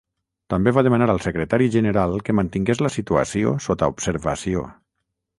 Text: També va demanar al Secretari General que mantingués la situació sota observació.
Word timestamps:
També 0.51 0.71
va 0.75 0.83
demanar 0.85 1.07
al 1.13 1.19
Secretari 1.25 1.67
General 1.75 2.15
que 2.29 2.35
mantingués 2.39 2.81
la 2.85 2.91
situació 2.95 3.51
sota 3.67 3.91
observació. 3.97 4.65